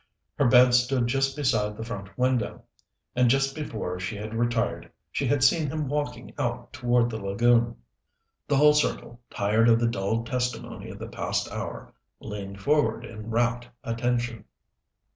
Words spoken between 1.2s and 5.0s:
beside the front window, and just before she had retired